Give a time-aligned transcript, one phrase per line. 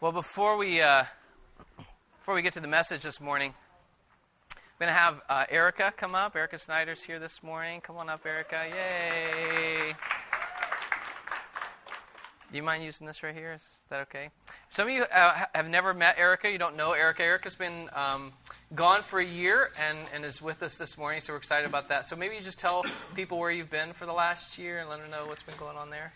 [0.00, 1.04] Well, before we uh,
[2.16, 3.52] before we get to the message this morning,
[4.50, 6.34] I'm going to have uh, Erica come up.
[6.34, 7.82] Erica Snyder's here this morning.
[7.82, 8.64] Come on up, Erica!
[8.72, 9.92] Yay!
[12.50, 13.52] Do you mind using this right here?
[13.52, 14.30] Is that okay?
[14.70, 16.50] Some of you uh, have never met Erica.
[16.50, 17.22] You don't know Erica.
[17.22, 18.32] Erica's been um,
[18.74, 21.90] gone for a year and, and is with us this morning, so we're excited about
[21.90, 22.06] that.
[22.06, 25.02] So maybe you just tell people where you've been for the last year and let
[25.02, 26.14] them know what's been going on there.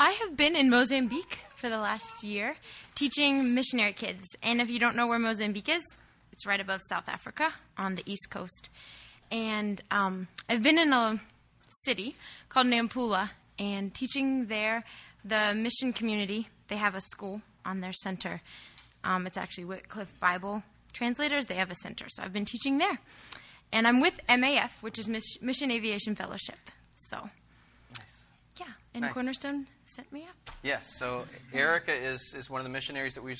[0.00, 2.54] I have been in Mozambique for the last year
[2.94, 4.24] teaching missionary kids.
[4.44, 5.82] And if you don't know where Mozambique is,
[6.30, 8.70] it's right above South Africa on the east coast.
[9.32, 11.20] And um, I've been in a
[11.84, 12.14] city
[12.48, 14.84] called Nampula and teaching there
[15.24, 16.48] the mission community.
[16.68, 18.40] They have a school on their center.
[19.02, 21.46] Um, it's actually Wycliffe Bible Translators.
[21.46, 22.06] They have a center.
[22.08, 23.00] So I've been teaching there.
[23.72, 26.70] And I'm with MAF, which is Mission Aviation Fellowship.
[26.98, 27.30] So.
[28.94, 29.12] And Nice.
[29.12, 30.50] Cornerstone sent me up.
[30.62, 33.36] Yes, so Erica is, is one of the missionaries that we,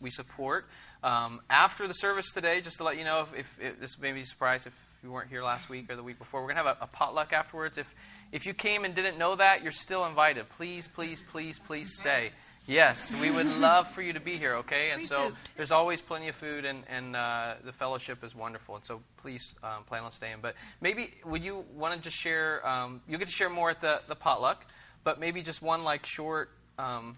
[0.00, 0.66] we support.
[1.02, 4.12] Um, after the service today, just to let you know, if, if, if this may
[4.12, 6.62] be a surprise if you weren't here last week or the week before, we're going
[6.62, 7.78] to have a, a potluck afterwards.
[7.78, 7.92] If,
[8.30, 10.46] if you came and didn't know that, you're still invited.
[10.50, 12.30] Please, please, please, please stay.
[12.66, 14.90] Yes, we would love for you to be here, okay?
[14.90, 15.36] And Free so food.
[15.56, 18.76] there's always plenty of food, and, and uh, the fellowship is wonderful.
[18.76, 20.36] And so please um, plan on staying.
[20.42, 22.66] But maybe, would you want to just share?
[22.68, 24.66] Um, you'll get to share more at the, the potluck,
[25.04, 27.16] but maybe just one like short um,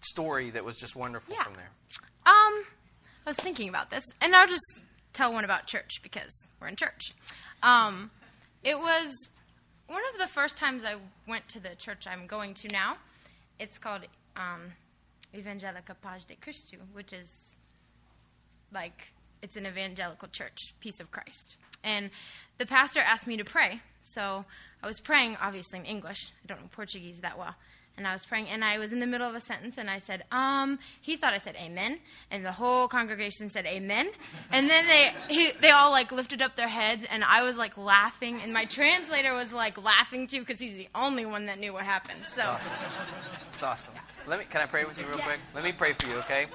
[0.00, 1.44] story that was just wonderful Yeah.
[1.44, 1.70] from there.
[2.26, 2.64] Um,
[3.26, 4.64] I was thinking about this, and I'll just
[5.12, 7.12] tell one about church because we're in church.
[7.62, 8.10] Um,
[8.62, 9.12] it was
[9.86, 10.96] one of the first times I
[11.28, 12.96] went to the church I'm going to now.
[13.58, 14.02] It's called
[14.36, 14.72] um,
[15.34, 17.28] Evangelica Paz de Cristo, which is
[18.72, 19.12] like
[19.42, 21.56] it's an evangelical church, Peace of Christ.
[21.84, 22.10] And
[22.58, 24.44] the pastor asked me to pray, so
[24.82, 26.30] I was praying, obviously in English.
[26.44, 27.54] I don't know Portuguese that well.
[27.98, 29.98] And I was praying, and I was in the middle of a sentence, and I
[30.00, 31.98] said, um, he thought I said amen,
[32.30, 34.10] and the whole congregation said amen.
[34.52, 37.78] And then they, he, they all like lifted up their heads, and I was like
[37.78, 41.72] laughing, and my translator was like laughing too, because he's the only one that knew
[41.72, 42.26] what happened.
[42.26, 42.72] So, Awesome.
[43.54, 43.92] It's awesome.
[44.26, 44.44] Let me.
[44.50, 45.38] Can I pray with you real quick?
[45.54, 46.46] Let me pray for you, okay?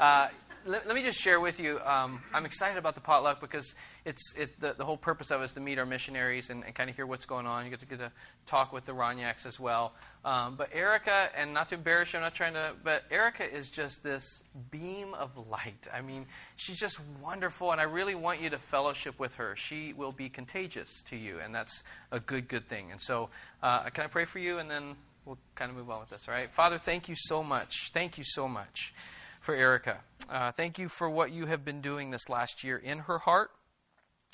[0.00, 0.26] Uh,
[0.68, 1.80] let, let me just share with you.
[1.80, 3.74] Um, I'm excited about the potluck because
[4.04, 6.74] it's it, the, the whole purpose of it is to meet our missionaries and, and
[6.74, 7.64] kind of hear what's going on.
[7.64, 8.12] You get to get to
[8.46, 9.94] talk with the Ronyaks as well.
[10.24, 13.70] Um, but Erica, and not to embarrass you, I'm not trying to, but Erica is
[13.70, 15.88] just this beam of light.
[15.92, 19.56] I mean, she's just wonderful, and I really want you to fellowship with her.
[19.56, 22.90] She will be contagious to you, and that's a good, good thing.
[22.90, 23.30] And so,
[23.62, 26.26] uh, can I pray for you, and then we'll kind of move on with this,
[26.28, 26.50] all right?
[26.50, 27.90] Father, thank you so much.
[27.92, 28.92] Thank you so much
[29.40, 30.00] for Erica.
[30.30, 33.50] Uh, thank you for what you have been doing this last year in her heart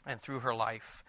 [0.07, 1.05] and through her life.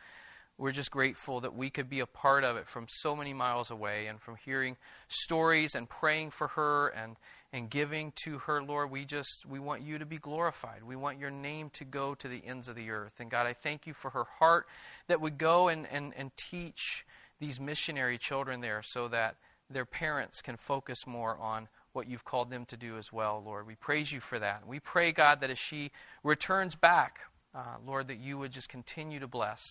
[0.58, 3.72] We're just grateful that we could be a part of it from so many miles
[3.72, 4.78] away and from hearing
[5.10, 7.18] stories and praying for her and,
[7.52, 8.90] and giving to her, Lord.
[8.90, 10.84] We just we want you to be glorified.
[10.84, 13.20] We want your name to go to the ends of the earth.
[13.20, 14.68] And God, I thank you for her heart
[15.08, 17.06] that would go and, and, and teach
[17.40, 19.36] these missionary children there so that
[19.70, 23.66] their parents can focus more on what you've called them to do as well, Lord.
[23.66, 24.68] We praise you for that.
[24.68, 25.92] We pray, God, that as she
[26.24, 27.22] returns back,
[27.54, 29.62] uh, Lord, that you would just continue to bless,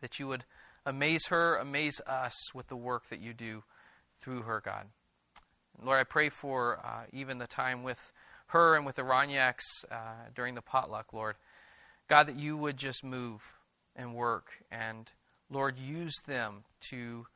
[0.00, 0.44] that you would
[0.86, 3.64] amaze her, amaze us with the work that you do
[4.20, 4.86] through her, God.
[5.82, 8.12] Lord, I pray for uh, even the time with
[8.48, 11.34] her and with the Ronyaks uh, during the potluck, Lord.
[12.08, 13.42] God, that you would just move
[13.96, 15.10] and work and,
[15.50, 17.26] Lord, use them to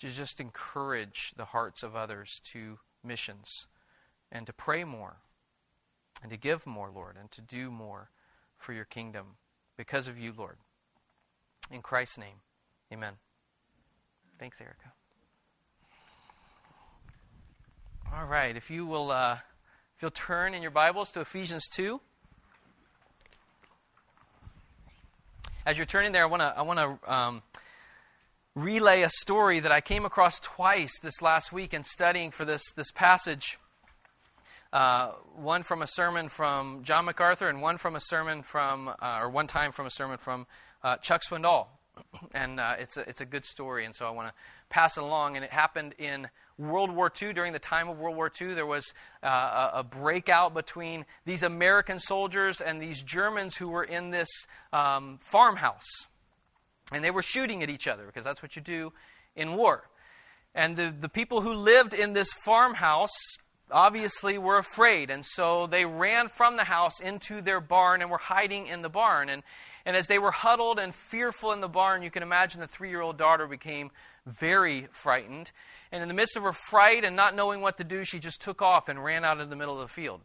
[0.00, 3.66] to just encourage the hearts of others to missions
[4.32, 5.16] and to pray more
[6.22, 8.10] and to give more, Lord, and to do more
[8.58, 9.36] for your kingdom
[9.76, 10.56] because of you, Lord.
[11.70, 12.40] In Christ's name,
[12.92, 13.14] amen.
[14.38, 14.92] Thanks, Erica.
[18.14, 19.34] All right, if you will, uh,
[19.96, 22.00] if you'll turn in your Bibles to Ephesians two.
[25.64, 27.42] As you're turning there, I want to, I want to um,
[28.54, 32.72] relay a story that I came across twice this last week in studying for this,
[32.72, 33.58] this passage.
[34.72, 39.18] Uh, one from a sermon from John MacArthur, and one from a sermon from, uh,
[39.20, 40.46] or one time from a sermon from
[40.82, 41.66] uh, Chuck Swindoll.
[42.32, 44.34] And uh, it's, a, it's a good story, and so I want to
[44.68, 45.36] pass it along.
[45.36, 47.32] And it happened in World War II.
[47.32, 51.42] During the time of World War II, there was uh, a, a breakout between these
[51.42, 54.28] American soldiers and these Germans who were in this
[54.72, 56.06] um, farmhouse.
[56.92, 58.92] And they were shooting at each other because that's what you do
[59.36, 59.88] in war.
[60.54, 63.16] And the, the people who lived in this farmhouse
[63.70, 65.10] obviously were afraid.
[65.10, 68.88] And so they ran from the house into their barn and were hiding in the
[68.88, 69.28] barn.
[69.28, 69.42] And,
[69.86, 72.90] And as they were huddled and fearful in the barn, you can imagine the three
[72.90, 73.90] year old daughter became
[74.26, 75.52] very frightened.
[75.92, 78.40] And in the midst of her fright and not knowing what to do, she just
[78.40, 80.20] took off and ran out in the middle of the field.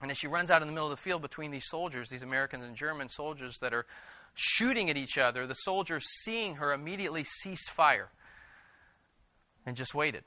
[0.00, 2.22] And as she runs out in the middle of the field between these soldiers, these
[2.22, 3.84] Americans and German soldiers that are
[4.40, 8.08] shooting at each other, the soldiers, seeing her, immediately ceased fire
[9.66, 10.22] and just waited.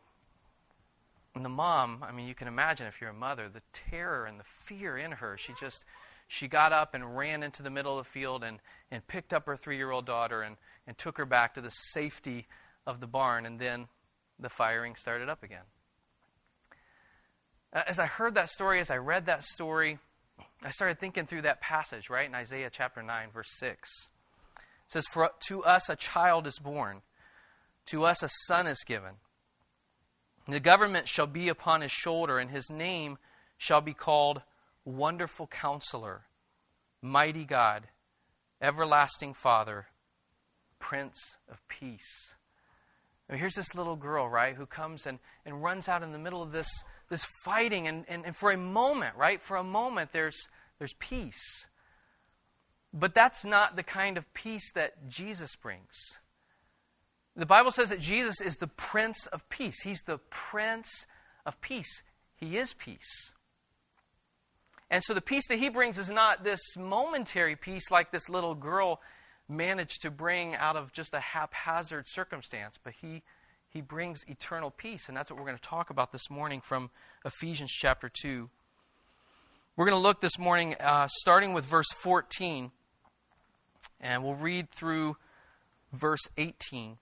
[1.33, 4.37] And the mom, I mean, you can imagine if you're a mother, the terror and
[4.37, 5.37] the fear in her.
[5.37, 5.85] She just,
[6.27, 8.59] she got up and ran into the middle of the field and,
[8.91, 11.69] and picked up her three year old daughter and, and took her back to the
[11.69, 12.47] safety
[12.85, 13.45] of the barn.
[13.45, 13.87] And then
[14.37, 15.63] the firing started up again.
[17.71, 19.99] As I heard that story, as I read that story,
[20.63, 24.09] I started thinking through that passage, right, in Isaiah chapter 9, verse 6.
[24.55, 27.01] It says, For to us a child is born,
[27.87, 29.15] to us a son is given.
[30.47, 33.17] The government shall be upon his shoulder, and his name
[33.57, 34.41] shall be called
[34.85, 36.25] Wonderful Counselor,
[37.01, 37.87] Mighty God,
[38.61, 39.87] Everlasting Father,
[40.79, 42.35] Prince of Peace.
[43.29, 46.43] Now, here's this little girl, right, who comes and, and runs out in the middle
[46.43, 46.69] of this,
[47.11, 50.47] this fighting, and, and, and for a moment, right, for a moment, there's,
[50.79, 51.67] there's peace.
[52.93, 56.19] But that's not the kind of peace that Jesus brings.
[57.35, 59.81] The Bible says that Jesus is the Prince of Peace.
[59.83, 61.05] He's the Prince
[61.45, 62.01] of Peace.
[62.35, 63.33] He is peace.
[64.89, 68.55] And so the peace that he brings is not this momentary peace like this little
[68.55, 69.01] girl
[69.49, 73.21] managed to bring out of just a haphazard circumstance, but he,
[73.71, 75.07] he brings eternal peace.
[75.07, 76.89] And that's what we're going to talk about this morning from
[77.23, 78.49] Ephesians chapter 2.
[79.77, 82.71] We're going to look this morning uh, starting with verse 14,
[84.01, 85.15] and we'll read through
[85.93, 86.97] verse 18.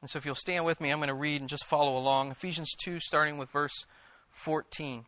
[0.00, 2.30] And so if you'll stand with me, I'm going to read and just follow along.
[2.30, 3.84] Ephesians 2, starting with verse
[4.30, 5.04] 14.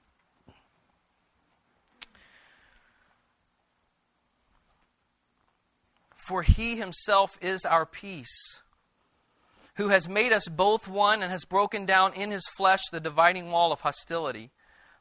[6.17, 8.61] For he himself is our peace,
[9.81, 13.51] who has made us both one and has broken down in his flesh the dividing
[13.51, 14.51] wall of hostility,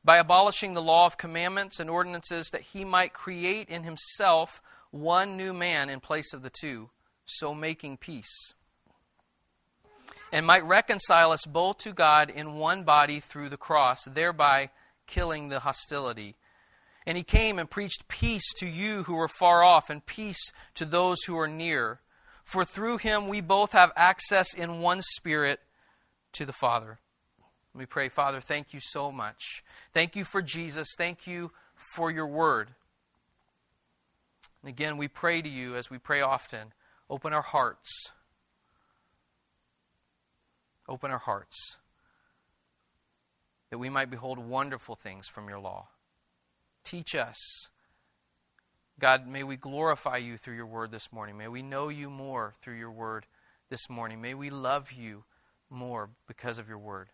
[0.06, 4.62] by abolishing the law of commandments and ordinances, that he might create in himself
[4.92, 6.90] one new man in place of the two,
[7.26, 8.54] so making peace
[10.32, 14.70] and might reconcile us both to God in one body through the cross, thereby
[15.08, 16.36] killing the hostility.
[17.06, 20.86] And he came and preached peace to you who were far off, and peace to
[20.86, 22.02] those who are near.
[22.50, 25.60] For through him we both have access in one spirit
[26.34, 27.00] to the Father.
[27.74, 29.64] We pray, Father, thank you so much.
[29.94, 30.88] Thank you for Jesus.
[30.98, 31.52] Thank you
[31.94, 32.70] for your word.
[34.64, 36.74] And again, we pray to you as we pray often.
[37.10, 38.12] Open our hearts
[40.90, 41.78] Open our hearts
[43.70, 45.90] that we might behold wonderful things from your law.
[46.84, 47.38] Teach us.
[49.00, 51.38] God, may we glorify you through your word this morning.
[51.38, 53.26] May we know you more through your word
[53.70, 54.20] this morning.
[54.20, 55.24] May we love you
[55.70, 57.08] more because of your word.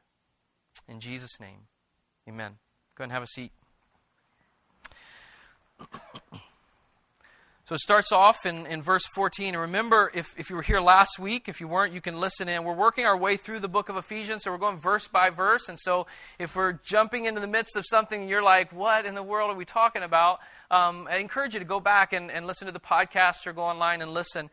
[0.88, 1.68] In Jesus' name,
[2.28, 2.58] amen.
[2.96, 3.52] Go and have a seat.
[7.68, 9.56] So it starts off in, in verse 14.
[9.56, 12.48] And remember, if, if you were here last week, if you weren't, you can listen
[12.48, 12.64] in.
[12.64, 15.68] We're working our way through the book of Ephesians, so we're going verse by verse.
[15.68, 16.06] And so
[16.38, 19.50] if we're jumping into the midst of something and you're like, what in the world
[19.50, 20.42] are we talking about?
[20.70, 23.64] Um, I encourage you to go back and, and listen to the podcast or go
[23.64, 24.52] online and listen.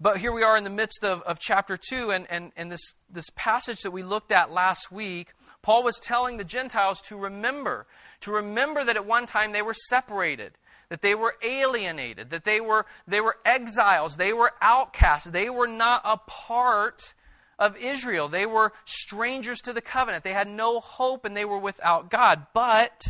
[0.00, 2.94] But here we are in the midst of, of chapter 2, and, and, and this,
[3.10, 5.32] this passage that we looked at last week,
[5.62, 7.86] Paul was telling the Gentiles to remember,
[8.20, 10.52] to remember that at one time they were separated
[10.92, 15.66] that they were alienated, that they were, they were exiles, they were outcasts, they were
[15.66, 17.14] not a part
[17.58, 18.28] of Israel.
[18.28, 20.22] They were strangers to the covenant.
[20.22, 22.46] They had no hope and they were without God.
[22.52, 23.06] But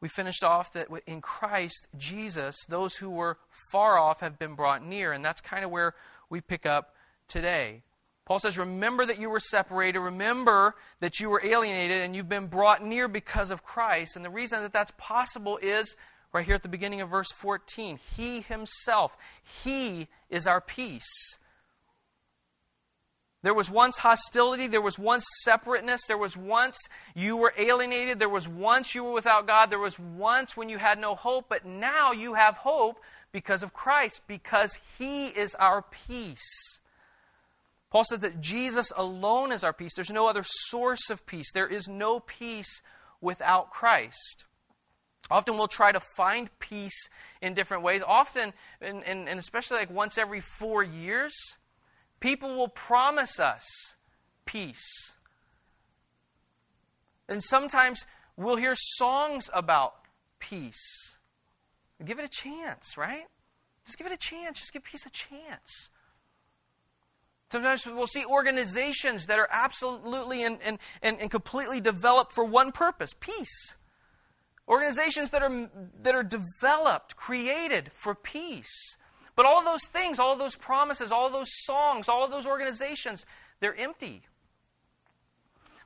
[0.00, 3.38] we finished off that in Christ Jesus, those who were
[3.72, 5.12] far off have been brought near.
[5.12, 5.94] And that's kind of where
[6.28, 6.94] we pick up
[7.26, 7.82] today.
[8.26, 9.98] Paul says, Remember that you were separated.
[9.98, 14.14] Remember that you were alienated and you've been brought near because of Christ.
[14.14, 15.96] And the reason that that's possible is
[16.32, 17.98] right here at the beginning of verse 14.
[18.16, 19.16] He himself,
[19.64, 21.38] He is our peace.
[23.42, 24.66] There was once hostility.
[24.66, 26.02] There was once separateness.
[26.06, 26.78] There was once
[27.14, 28.18] you were alienated.
[28.18, 29.70] There was once you were without God.
[29.70, 31.46] There was once when you had no hope.
[31.48, 33.00] But now you have hope
[33.32, 36.80] because of Christ, because He is our peace.
[37.90, 39.94] Paul says that Jesus alone is our peace.
[39.94, 41.50] There's no other source of peace.
[41.52, 42.82] There is no peace
[43.20, 44.44] without Christ.
[45.30, 47.08] Often we'll try to find peace
[47.40, 48.02] in different ways.
[48.06, 51.32] Often, and, and, and, especially like once every four years,
[52.18, 53.64] people will promise us
[54.44, 55.12] peace.
[57.28, 58.06] And sometimes
[58.36, 59.94] we'll hear songs about
[60.40, 61.16] peace.
[62.04, 63.26] Give it a chance, right?
[63.86, 64.58] Just give it a chance.
[64.58, 65.90] Just give peace a chance.
[67.52, 72.72] Sometimes we'll see organizations that are absolutely and, and, and, and completely developed for one
[72.72, 73.74] purpose peace.
[74.70, 75.68] Organizations that are,
[76.02, 78.96] that are developed, created for peace.
[79.34, 82.30] But all of those things, all of those promises, all of those songs, all of
[82.30, 83.26] those organizations,
[83.58, 84.22] they're empty.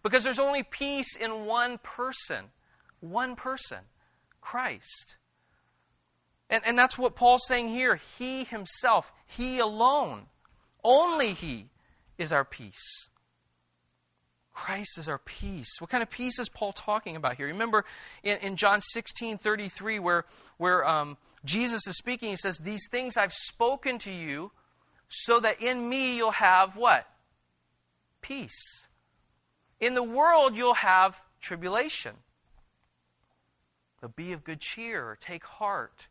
[0.03, 2.51] Because there's only peace in one person.
[3.01, 3.79] One person
[4.43, 5.17] Christ.
[6.51, 7.99] And, and that's what Paul's saying here.
[8.19, 10.27] He himself, He alone,
[10.85, 11.71] only He
[12.19, 13.09] is our peace.
[14.55, 15.81] Christ is our peace.
[15.81, 17.49] What kind of peace is Paul talking about here?
[17.49, 17.85] Remember
[18.23, 20.25] in, in John 16 33, where,
[20.57, 24.53] where um, Jesus is speaking, he says, These things I've spoken to you
[25.09, 27.07] so that in me you'll have what?
[28.23, 28.87] Peace.
[29.81, 32.15] In the world you'll have tribulation.
[34.01, 36.09] But be of good cheer, take heart,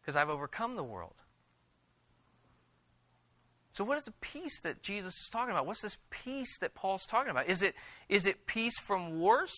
[0.00, 1.14] because I've overcome the world.
[3.76, 5.66] So, what is the peace that Jesus is talking about?
[5.66, 7.46] What's this peace that Paul's talking about?
[7.46, 7.74] Is it,
[8.08, 9.52] is it peace from wars?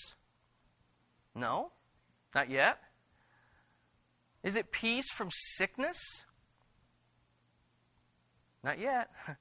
[1.36, 1.70] No,
[2.34, 2.80] not yet.
[4.42, 5.98] Is it peace from sickness?
[8.62, 9.10] Not yet.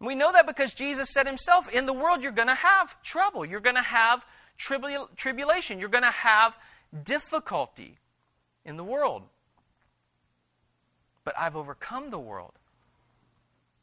[0.00, 3.44] We know that because Jesus said himself, in the world you're going to have trouble.
[3.44, 4.24] You're going to have
[4.56, 5.80] tribul- tribulation.
[5.80, 6.56] You're going to have
[7.02, 7.98] difficulty
[8.64, 9.24] in the world.
[11.24, 12.52] But I've overcome the world.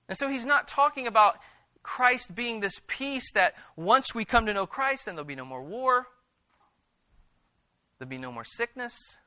[0.07, 1.38] And so he's not talking about
[1.83, 5.45] Christ being this peace that once we come to know Christ, then there'll be no
[5.45, 6.07] more war,
[7.97, 9.17] there'll be no more sickness,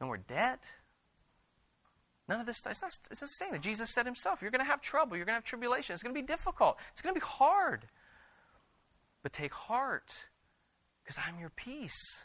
[0.00, 0.64] no more debt.
[2.28, 2.72] None of this stuff.
[2.72, 5.26] It's not, it's not saying that Jesus said himself, you're going to have trouble, you're
[5.26, 7.86] going to have tribulation, it's going to be difficult, it's going to be hard.
[9.22, 10.26] But take heart,
[11.02, 12.22] because I'm your peace.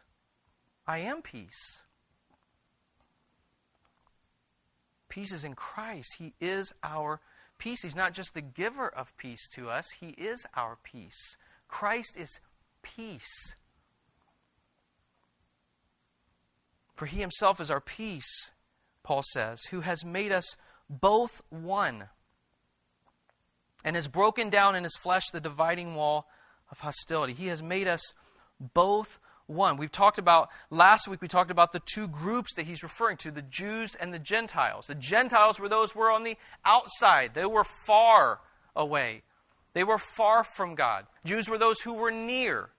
[0.88, 1.82] I am peace.
[5.16, 6.16] Peace is in Christ.
[6.20, 7.22] He is our
[7.58, 7.84] peace.
[7.84, 11.38] He's not just the giver of peace to us, He is our peace.
[11.70, 12.42] Christ is
[12.84, 13.56] peace.
[16.96, 18.52] For He Himself is our peace,
[19.04, 20.58] Paul says, who has made us
[20.90, 22.10] both one
[23.86, 26.28] and has broken down in His flesh the dividing wall
[26.70, 27.32] of hostility.
[27.32, 28.14] He has made us
[28.60, 29.18] both
[29.48, 29.78] one.
[29.78, 33.32] We've talked about, last week we talked about the two groups that he's referring to
[33.32, 34.88] the Jews and the Gentiles.
[34.88, 38.40] The Gentiles were those who were on the outside, they were far
[38.76, 39.24] away,
[39.74, 41.06] they were far from God.
[41.24, 42.70] Jews were those who were near.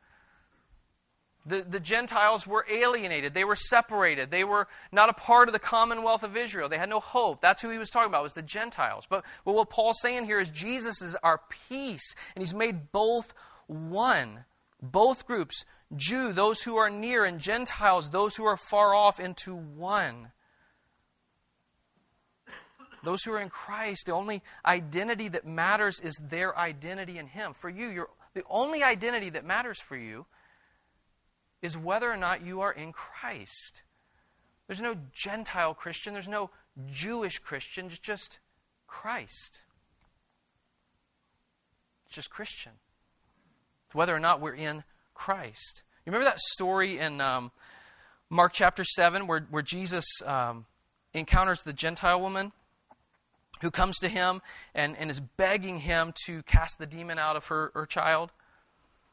[1.48, 3.32] The, the Gentiles were alienated.
[3.32, 4.32] They were separated.
[4.32, 6.68] They were not a part of the commonwealth of Israel.
[6.68, 7.40] They had no hope.
[7.40, 9.06] That's who he was talking about, was the Gentiles.
[9.08, 13.32] But, but what Paul's saying here is Jesus is our peace, and he's made both
[13.68, 14.44] one.
[14.82, 19.54] Both groups, Jew, those who are near, and Gentiles, those who are far off, into
[19.54, 20.32] one.
[23.04, 27.54] Those who are in Christ, the only identity that matters is their identity in Him.
[27.54, 30.26] For you, the only identity that matters for you
[31.62, 33.82] is whether or not you are in Christ.
[34.66, 36.50] There's no Gentile Christian, there's no
[36.90, 38.40] Jewish Christian, it's just
[38.88, 39.62] Christ.
[42.06, 42.72] It's just Christian.
[43.86, 44.82] It's whether or not we're in
[45.16, 45.82] Christ.
[46.04, 47.50] You remember that story in um,
[48.30, 50.66] Mark chapter 7 where, where Jesus um,
[51.14, 52.52] encounters the Gentile woman
[53.62, 54.42] who comes to him
[54.74, 58.32] and, and is begging him to cast the demon out of her, her child?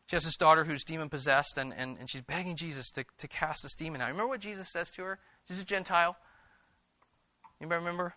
[0.08, 3.28] She has this daughter who's demon possessed, and, and, and she's begging Jesus to, to
[3.28, 4.10] cast this demon out.
[4.10, 5.20] Remember what Jesus says to her?
[5.48, 6.18] She's a Gentile.
[7.62, 8.16] Anybody remember?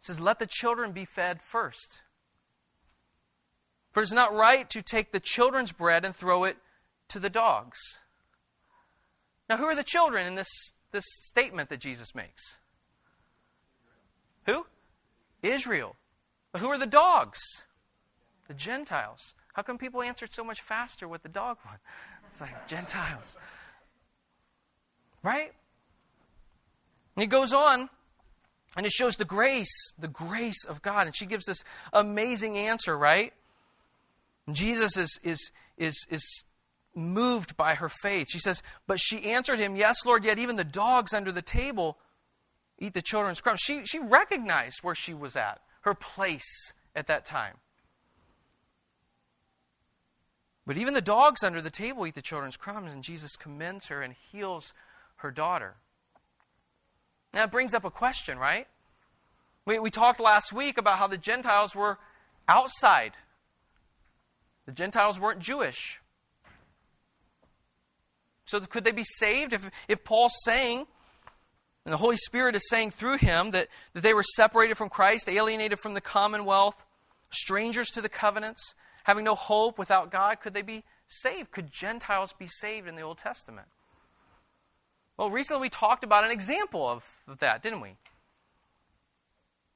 [0.00, 2.00] He says, Let the children be fed first.
[3.94, 6.56] For it is not right to take the children's bread and throw it
[7.08, 7.78] to the dogs.
[9.48, 10.48] Now, who are the children in this,
[10.90, 12.58] this statement that Jesus makes?
[14.46, 14.66] Who?
[15.42, 15.94] Israel.
[16.50, 17.38] But who are the dogs?
[18.48, 19.34] The Gentiles.
[19.52, 21.78] How come people answered so much faster with the dog one?
[22.32, 23.38] It's like Gentiles.
[25.22, 25.52] Right?
[27.14, 27.88] And he goes on
[28.76, 31.06] and it shows the grace, the grace of God.
[31.06, 33.32] And she gives this amazing answer, right?
[34.52, 36.44] Jesus is, is, is, is
[36.94, 38.28] moved by her faith.
[38.30, 41.98] She says, But she answered him, Yes, Lord, yet even the dogs under the table
[42.78, 43.60] eat the children's crumbs.
[43.60, 47.54] She, she recognized where she was at, her place at that time.
[50.66, 54.00] But even the dogs under the table eat the children's crumbs, and Jesus commends her
[54.00, 54.72] and heals
[55.16, 55.74] her daughter.
[57.32, 58.66] Now, it brings up a question, right?
[59.66, 61.98] We, we talked last week about how the Gentiles were
[62.48, 63.12] outside
[64.66, 66.00] the Gentiles weren't Jewish.
[68.46, 70.86] So could they be saved if, if Paul's saying
[71.84, 75.28] And the Holy Spirit is saying through him that, that they were separated from Christ,
[75.28, 76.84] alienated from the commonwealth,
[77.30, 80.40] strangers to the covenants, having no hope without God.
[80.40, 81.50] Could they be saved?
[81.50, 83.68] Could Gentiles be saved in the Old Testament?
[85.18, 87.96] Well, recently we talked about an example of, of that, didn't we?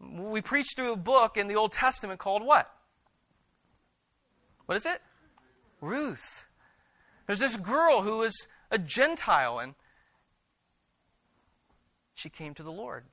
[0.01, 2.73] We preached through a book in the Old Testament called what?
[4.69, 5.01] What is it?
[5.81, 6.45] Ruth.
[7.27, 9.75] There's this girl who was a Gentile and
[12.15, 13.05] she came to the Lord.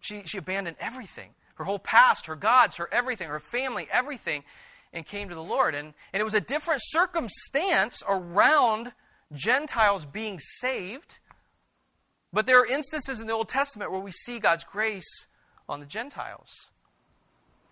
[0.00, 4.44] She, she abandoned everything her whole past, her gods, her everything, her family, everything,
[4.92, 5.74] and came to the Lord.
[5.74, 8.92] And, and it was a different circumstance around
[9.32, 11.18] Gentiles being saved.
[12.30, 15.26] But there are instances in the Old Testament where we see God's grace
[15.66, 16.68] on the Gentiles.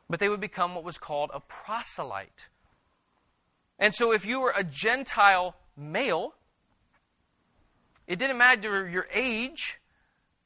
[0.08, 2.48] But they would become what was called a proselyte.
[3.78, 6.34] And so if you were a Gentile male,
[8.06, 9.80] it didn't matter your age,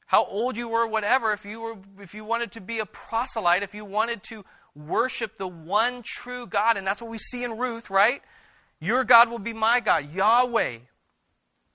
[0.05, 3.61] how old you were, whatever, if you were if you wanted to be a proselyte,
[3.61, 4.43] if you wanted to
[4.75, 8.21] worship the one true God, and that's what we see in Ruth, right?
[8.79, 10.11] Your God will be my God.
[10.13, 10.77] Yahweh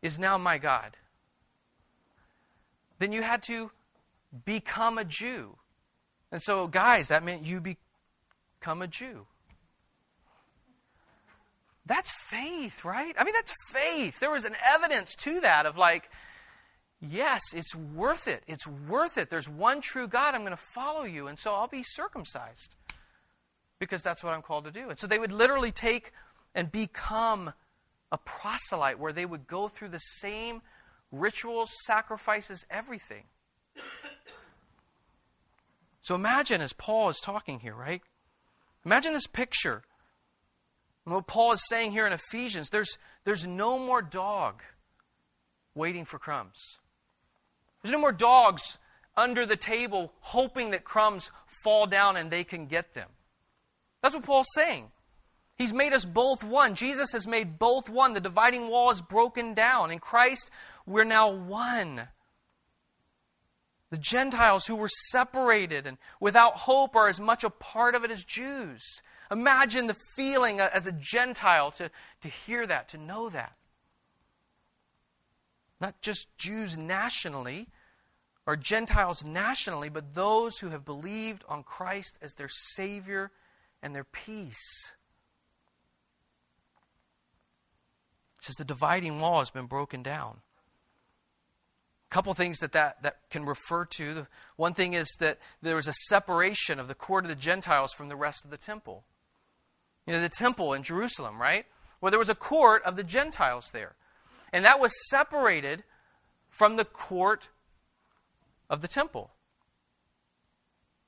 [0.02, 0.96] is now my God.
[2.98, 3.70] Then you had to
[4.44, 5.56] become a Jew.
[6.34, 9.24] And so, guys, that meant you become a Jew.
[11.86, 13.14] That's faith, right?
[13.16, 14.18] I mean, that's faith.
[14.18, 16.10] There was an evidence to that of like,
[17.00, 18.42] yes, it's worth it.
[18.48, 19.30] It's worth it.
[19.30, 20.34] There's one true God.
[20.34, 21.28] I'm going to follow you.
[21.28, 22.74] And so I'll be circumcised
[23.78, 24.88] because that's what I'm called to do.
[24.90, 26.10] And so they would literally take
[26.52, 27.52] and become
[28.10, 30.62] a proselyte where they would go through the same
[31.12, 33.22] rituals, sacrifices, everything.
[36.04, 38.02] So imagine as Paul is talking here, right?
[38.84, 39.82] Imagine this picture
[41.04, 44.62] and what Paul is saying here in Ephesians, there's, there's no more dog
[45.75, 46.78] waiting for crumbs.
[47.82, 48.78] There's no more dogs
[49.16, 51.30] under the table hoping that crumbs
[51.62, 53.08] fall down and they can get them.
[54.02, 54.90] That's what Paul's saying.
[55.56, 56.75] He's made us both one.
[56.75, 58.14] Jesus has made both one.
[58.14, 59.90] The dividing wall is broken down.
[59.90, 60.50] In Christ,
[60.85, 62.09] we're now one.
[63.94, 68.11] The Gentiles who were separated and without hope are as much a part of it
[68.11, 68.83] as Jews.
[69.30, 73.52] Imagine the feeling as a Gentile to, to hear that, to know that.
[75.80, 77.68] Not just Jews nationally
[78.46, 83.30] or Gentiles nationally, but those who have believed on Christ as their Savior
[83.80, 84.92] and their peace.
[88.40, 90.40] It says the dividing wall has been broken down.
[92.14, 94.29] Couple things that, that that can refer to.
[94.55, 98.09] One thing is that there was a separation of the court of the Gentiles from
[98.09, 99.03] the rest of the temple.
[100.07, 101.66] You know, the temple in Jerusalem, right?
[101.98, 103.96] Where there was a court of the Gentiles there.
[104.53, 105.83] And that was separated
[106.50, 107.48] from the court
[108.70, 109.33] of the temple.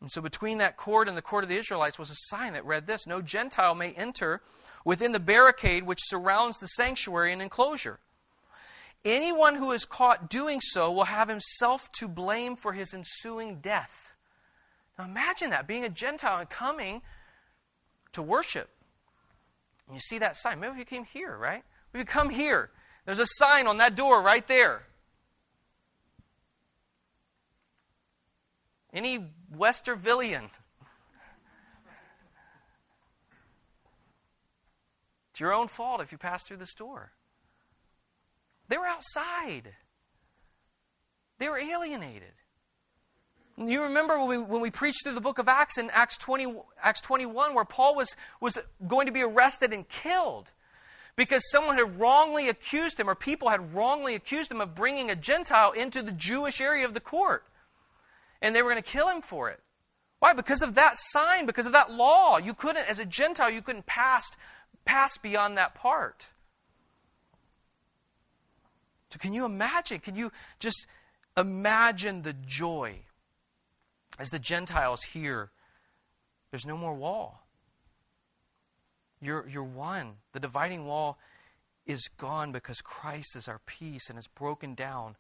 [0.01, 2.67] And so between that court and the court of the Israelites was a sign that
[2.67, 4.43] read this No Gentile may enter
[4.85, 8.01] within the barricade which surrounds the sanctuary and enclosure.
[9.07, 14.15] Anyone who is caught doing so will have himself to blame for his ensuing death.
[14.99, 17.03] Now imagine that, being a Gentile and coming
[18.15, 18.69] to worship.
[19.87, 20.59] And you see that sign.
[20.59, 21.63] Maybe you came here, right?
[21.95, 22.71] You come here,
[23.05, 24.83] there's a sign on that door right there.
[28.93, 30.51] Any Westervillian.
[35.31, 37.13] It's your own fault if you pass through this door.
[38.69, 39.75] They were outside.
[41.39, 42.33] They were alienated.
[43.59, 46.55] You remember when we, when we preached through the book of Acts in Acts, 20,
[46.83, 50.51] Acts 21, where Paul was, was going to be arrested and killed
[51.17, 55.17] because someone had wrongly accused him, or people had wrongly accused him of bringing a
[55.17, 57.45] Gentile into the Jewish area of the court.
[58.43, 59.61] And they were going to kill him for it.
[60.19, 60.35] Why?
[60.35, 62.37] Because of that sign, because of that law.
[62.37, 64.27] You couldn't, as a Gentile, you couldn't pass,
[64.85, 66.29] pass beyond that part.
[69.17, 70.01] So, can you imagine?
[70.01, 70.87] Can you just
[71.39, 72.97] imagine the joy
[74.19, 75.51] as the Gentiles hear,
[76.51, 77.47] there's no more wall.
[79.23, 80.17] You're, you're one.
[80.33, 81.19] The dividing wall
[81.87, 85.17] is gone because Christ is our peace and has broken down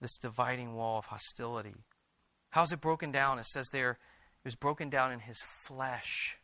[0.00, 1.74] this dividing wall of hostility.
[2.50, 3.38] How's it broken down?
[3.38, 6.38] It says there, it was broken down in his flesh.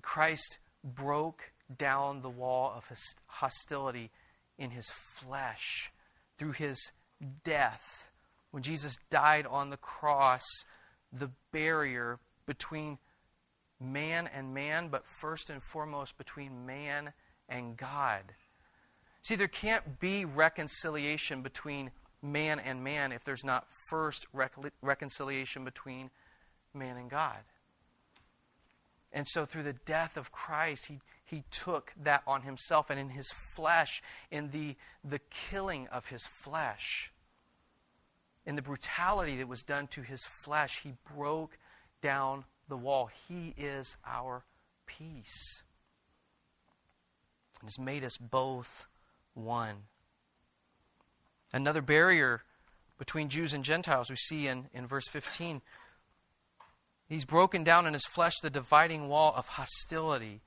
[0.00, 2.90] Christ broke down the wall of
[3.26, 4.10] hostility
[4.62, 5.92] in his flesh
[6.38, 6.92] through his
[7.44, 8.10] death
[8.52, 10.44] when Jesus died on the cross,
[11.12, 12.98] the barrier between
[13.80, 17.12] man and man, but first and foremost between man
[17.48, 18.22] and God.
[19.22, 21.90] See, there can't be reconciliation between
[22.22, 26.10] man and man if there's not first rec- reconciliation between
[26.74, 27.38] man and God.
[29.12, 31.00] And so, through the death of Christ, he,
[31.32, 36.26] he took that on himself, and in his flesh, in the, the killing of his
[36.26, 37.10] flesh,
[38.44, 41.56] in the brutality that was done to his flesh, he broke
[42.02, 43.08] down the wall.
[43.28, 44.44] He is our
[44.84, 45.62] peace.
[47.60, 48.84] And has made us both
[49.32, 49.84] one.
[51.50, 52.42] Another barrier
[52.98, 55.62] between Jews and Gentiles we see in, in verse 15.
[57.08, 60.42] He's broken down in his flesh the dividing wall of hostility.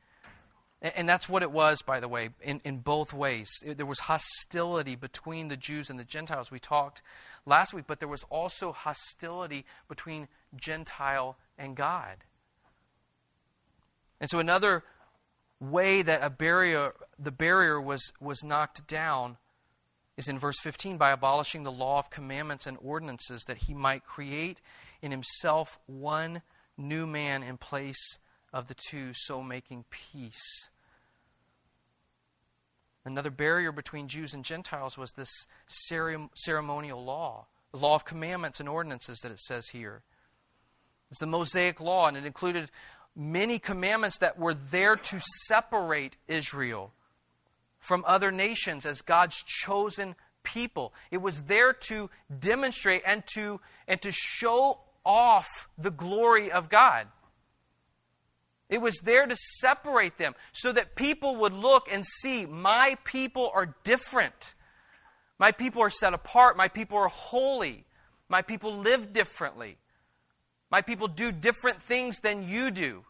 [0.94, 3.50] And, that's what it was, by the way, in, in both ways.
[3.66, 6.52] It, there was hostility between the Jews and the Gentiles.
[6.52, 7.02] We talked
[7.46, 12.18] last week, but there was also hostility between Gentile and God.
[14.22, 14.84] And so another
[15.60, 19.38] way that a barrier, the barrier was, was knocked down
[20.18, 24.06] is in verse 15 by abolishing the law of commandments and ordinances that he might
[24.06, 24.62] create
[25.02, 26.42] in himself one
[26.78, 28.20] new man in place
[28.54, 30.70] of the two, so making peace.
[33.06, 38.68] Another barrier between Jews and Gentiles was this ceremonial law, the law of commandments and
[38.68, 40.02] ordinances that it says here.
[41.12, 42.72] It's the Mosaic law, and it included
[43.16, 46.94] many commandments that were there to separate Israel
[47.80, 50.92] from other nations as God's chosen people.
[51.12, 57.08] It was there to demonstrate and to, and to show off the glory of God.
[58.70, 63.52] It was there to separate them so that people would look and see my people
[63.54, 64.56] are different.
[65.38, 66.58] My people are set apart.
[66.58, 67.86] My people are holy.
[68.28, 69.78] My people live differently.
[70.72, 73.04] My people do different things than you do.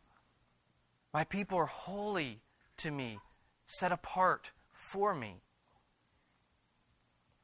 [1.14, 2.42] My people are holy
[2.78, 3.20] to me,
[3.68, 5.38] set apart for me.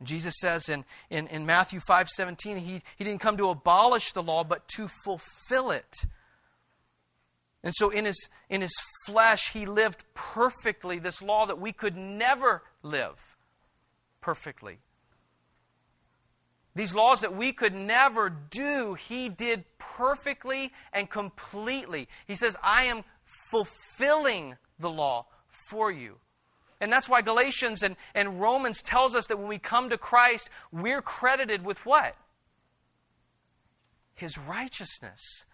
[0.03, 4.23] Jesus says in, in, in Matthew 5 17, he, he didn't come to abolish the
[4.23, 6.05] law, but to fulfill it.
[7.63, 8.73] And so in his, in his
[9.05, 13.17] flesh, he lived perfectly this law that we could never live
[14.19, 14.79] perfectly.
[16.73, 22.07] These laws that we could never do, he did perfectly and completely.
[22.27, 26.17] He says, I am fulfilling the law for you.
[26.79, 30.49] And that's why Galatians and, and Romans tells us that when we come to Christ,
[30.71, 32.15] we're credited with what?
[34.15, 35.45] His righteousness.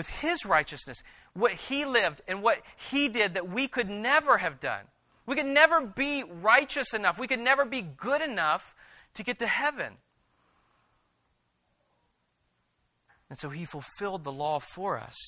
[0.00, 1.02] With his righteousness.
[1.34, 4.84] What he lived and what he did that we could never have done.
[5.26, 7.18] We could never be righteous enough.
[7.18, 8.74] We could never be good enough
[9.12, 9.98] to get to heaven.
[13.28, 15.18] And so he fulfilled the law for us.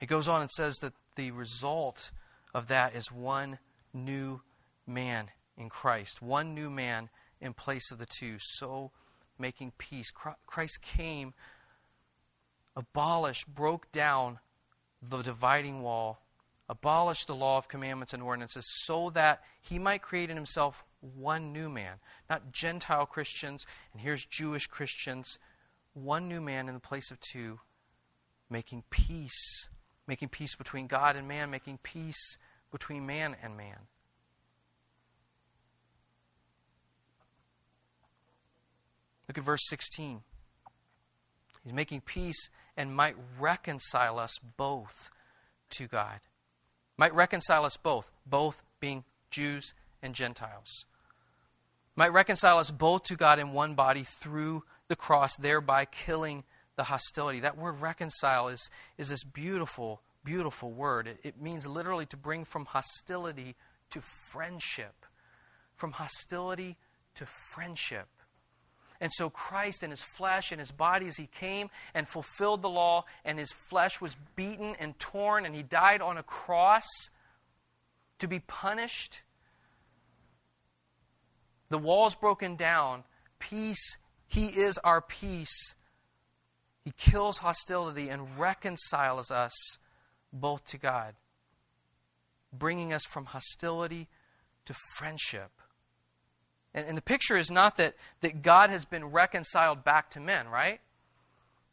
[0.00, 2.10] It goes on and says that the result
[2.54, 3.58] of that is one
[3.92, 4.40] new
[4.86, 5.28] man
[5.58, 8.92] in Christ, one new man in place of the two, so
[9.38, 10.10] making peace.
[10.46, 11.34] Christ came,
[12.74, 14.38] abolished, broke down
[15.02, 16.22] the dividing wall,
[16.68, 21.52] abolished the law of commandments and ordinances, so that he might create in himself one
[21.52, 21.96] new man,
[22.28, 25.38] not Gentile Christians, and here's Jewish Christians,
[25.94, 27.60] one new man in the place of two,
[28.50, 29.68] making peace
[30.06, 32.38] making peace between God and man, making peace
[32.70, 33.88] between man and man.
[39.28, 40.22] Look at verse 16.
[41.64, 45.10] He's making peace and might reconcile us both
[45.70, 46.20] to God.
[46.96, 50.86] Might reconcile us both, both being Jews and Gentiles.
[51.96, 56.44] Might reconcile us both to God in one body through the cross, thereby killing
[56.76, 57.40] the hostility.
[57.40, 61.08] That word reconcile is, is this beautiful, beautiful word.
[61.08, 63.56] It, it means literally to bring from hostility
[63.90, 65.06] to friendship.
[65.74, 66.76] From hostility
[67.16, 68.08] to friendship.
[69.00, 72.70] And so Christ in his flesh and his body, as he came and fulfilled the
[72.70, 76.86] law, and his flesh was beaten and torn, and he died on a cross
[78.18, 79.20] to be punished.
[81.68, 83.04] The walls broken down.
[83.38, 83.98] Peace.
[84.26, 85.74] He is our peace.
[86.84, 89.52] He kills hostility and reconciles us
[90.32, 91.14] both to God,
[92.52, 94.08] bringing us from hostility
[94.66, 95.50] to friendship.
[96.76, 100.46] And, and, the picture is not that, that God has been reconciled back to men,
[100.48, 100.80] right?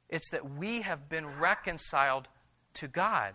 [0.09, 2.29] It's that we have been reconciled
[2.75, 3.33] to God.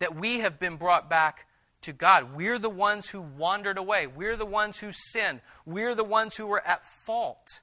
[0.00, 1.46] That we have been brought back
[1.82, 2.34] to God.
[2.34, 4.08] We're the ones who wandered away.
[4.08, 5.40] We're the ones who sinned.
[5.64, 7.60] We're the ones who were at fault.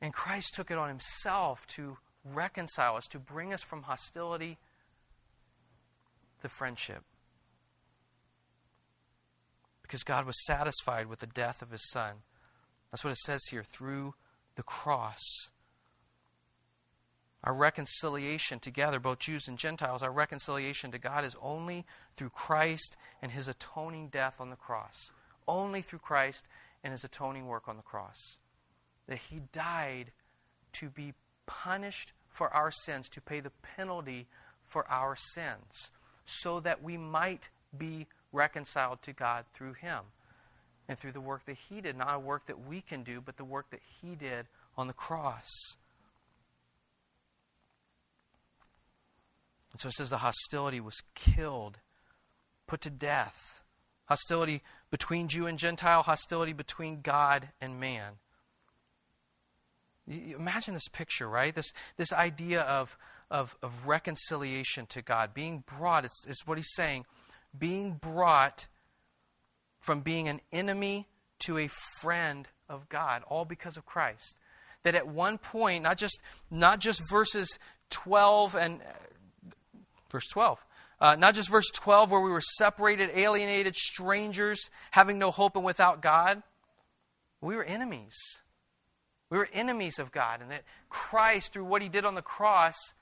[0.00, 4.58] And Christ took it on himself to reconcile us, to bring us from hostility
[6.42, 7.04] the friendship.
[9.86, 12.16] Because God was satisfied with the death of his son.
[12.90, 14.14] That's what it says here through
[14.56, 15.22] the cross.
[17.44, 22.96] Our reconciliation together, both Jews and Gentiles, our reconciliation to God is only through Christ
[23.22, 25.12] and his atoning death on the cross.
[25.46, 26.48] Only through Christ
[26.82, 28.38] and his atoning work on the cross.
[29.06, 30.10] That he died
[30.72, 31.14] to be
[31.46, 34.26] punished for our sins, to pay the penalty
[34.64, 35.90] for our sins,
[36.24, 40.00] so that we might be reconciled to God through him
[40.88, 43.36] and through the work that he did, not a work that we can do, but
[43.36, 44.46] the work that he did
[44.76, 45.50] on the cross.
[49.72, 51.78] And so it says the hostility was killed,
[52.66, 53.62] put to death.
[54.06, 58.14] Hostility between Jew and Gentile, hostility between God and man.
[60.08, 61.52] Imagine this picture, right?
[61.52, 62.96] This, this idea of,
[63.30, 67.04] of, of reconciliation to God, being brought, is what he's saying,
[67.58, 68.66] being brought
[69.80, 71.06] from being an enemy
[71.40, 71.68] to a
[72.00, 74.36] friend of God, all because of Christ.
[74.82, 77.58] That at one point, not just, not just verses
[77.90, 78.80] 12 and
[80.10, 80.64] Verse 12.
[80.98, 85.64] Uh, not just verse 12, where we were separated, alienated, strangers, having no hope and
[85.64, 86.42] without God.
[87.40, 88.16] We were enemies.
[89.28, 90.40] We were enemies of God.
[90.40, 92.94] And that Christ, through what he did on the cross,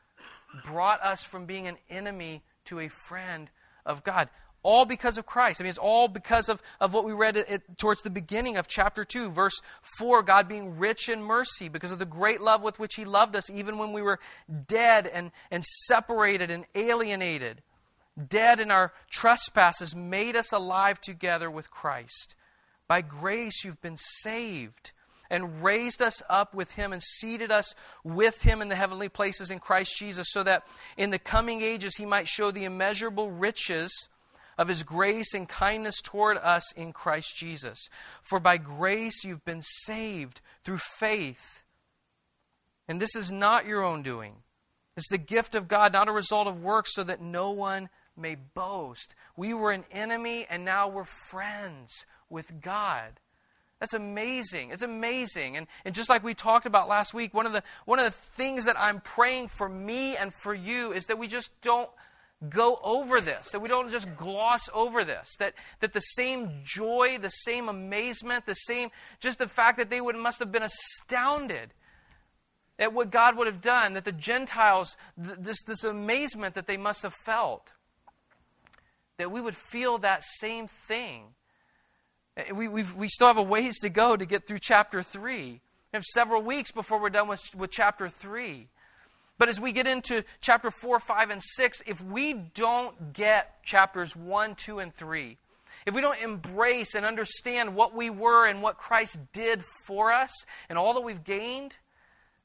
[0.64, 3.48] brought us from being an enemy to a friend
[3.86, 4.28] of God.
[4.64, 5.60] All because of Christ.
[5.60, 7.38] I mean, it's all because of, of what we read
[7.76, 9.60] towards the beginning of chapter 2, verse
[9.98, 13.36] 4 God being rich in mercy because of the great love with which He loved
[13.36, 14.18] us, even when we were
[14.66, 17.62] dead and, and separated and alienated.
[18.28, 22.34] Dead in our trespasses, made us alive together with Christ.
[22.88, 24.92] By grace, you've been saved
[25.30, 29.50] and raised us up with him and seated us with him in the heavenly places
[29.50, 34.08] in Christ Jesus, so that in the coming ages he might show the immeasurable riches
[34.58, 37.88] of his grace and kindness toward us in Christ Jesus.
[38.22, 41.64] For by grace you've been saved through faith.
[42.88, 44.36] And this is not your own doing.
[44.96, 48.36] It's the gift of God, not a result of works, so that no one may
[48.36, 49.14] boast.
[49.36, 53.18] We were an enemy, and now we're friends with God.
[53.80, 54.70] That's amazing.
[54.70, 55.56] It's amazing.
[55.56, 58.12] And, and just like we talked about last week, one of, the, one of the
[58.12, 61.90] things that I'm praying for me and for you is that we just don't
[62.48, 67.18] go over this, that we don't just gloss over this, that, that the same joy,
[67.20, 71.72] the same amazement, the same, just the fact that they would, must have been astounded
[72.78, 77.02] at what God would have done, that the Gentiles, this, this amazement that they must
[77.02, 77.72] have felt,
[79.16, 81.34] that we would feel that same thing.
[82.36, 85.52] Eh, we, we we still have a ways to go to get through chapter 3.
[85.52, 85.60] We
[85.92, 88.68] have several weeks before we're done with, with chapter 3.
[89.36, 94.14] But as we get into chapter 4, 5, and 6, if we don't get chapters
[94.14, 95.36] 1, 2, and 3,
[95.86, 100.30] if we don't embrace and understand what we were and what Christ did for us
[100.68, 101.78] and all that we've gained,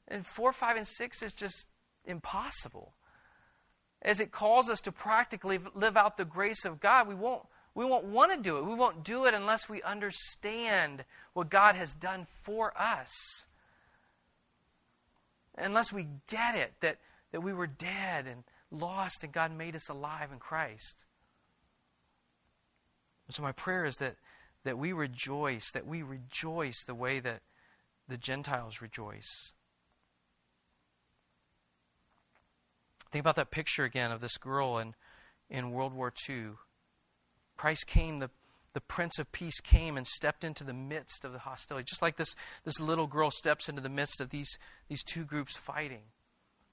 [0.08, 1.68] then 4, 5, and 6 is just
[2.04, 2.92] impossible.
[4.02, 7.42] As it calls us to practically live out the grace of God, we won't,
[7.74, 8.64] we won't want to do it.
[8.64, 13.46] We won't do it unless we understand what God has done for us
[15.60, 16.98] unless we get it that,
[17.32, 21.04] that we were dead and lost and God made us alive in Christ.
[23.30, 24.16] so, my prayer is that,
[24.64, 27.42] that we rejoice, that we rejoice the way that
[28.08, 29.52] the Gentiles rejoice.
[33.10, 34.94] Think about that picture again of this girl in,
[35.48, 36.50] in World War II.
[37.56, 38.30] Christ came, the
[38.72, 42.16] the Prince of Peace came and stepped into the midst of the hostility, just like
[42.16, 46.02] this, this little girl steps into the midst of these, these two groups fighting.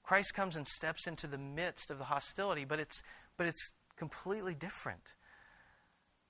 [0.04, 3.02] Christ comes and steps into the midst of the hostility, but it's,
[3.36, 5.02] but it's completely different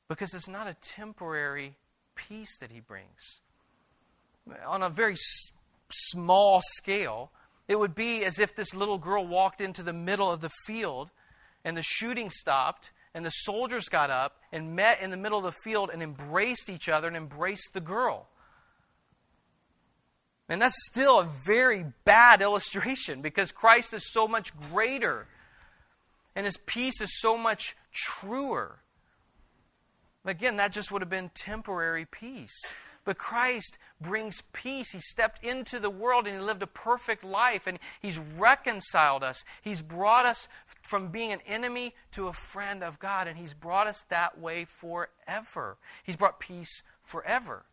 [0.08, 1.76] because it's not a temporary
[2.14, 3.40] peace that he brings.
[4.66, 5.50] On a very s-
[5.90, 7.30] small scale,
[7.68, 11.10] it would be as if this little girl walked into the middle of the field
[11.64, 15.44] and the shooting stopped and the soldiers got up and met in the middle of
[15.44, 18.28] the field and embraced each other and embraced the girl.
[20.48, 25.26] And that's still a very bad illustration because Christ is so much greater
[26.36, 28.78] and his peace is so much truer.
[30.24, 32.76] Again, that just would have been temporary peace.
[33.08, 34.90] But Christ brings peace.
[34.90, 39.44] He stepped into the world and He lived a perfect life and He's reconciled us.
[39.62, 40.46] He's brought us
[40.82, 44.66] from being an enemy to a friend of God and He's brought us that way
[44.66, 45.78] forever.
[46.04, 47.64] He's brought peace forever.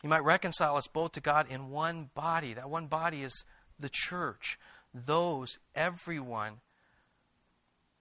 [0.00, 2.54] He might reconcile us both to God in one body.
[2.54, 3.44] That one body is
[3.78, 4.58] the church.
[4.94, 6.60] Those, everyone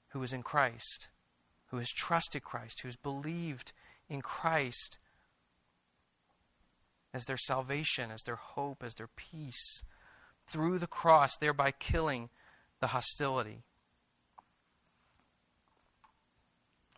[0.09, 1.09] who is in Christ,
[1.67, 3.71] who has trusted Christ, who has believed
[4.09, 4.97] in Christ
[7.13, 9.83] as their salvation, as their hope, as their peace,
[10.47, 12.29] through the cross, thereby killing
[12.79, 13.63] the hostility.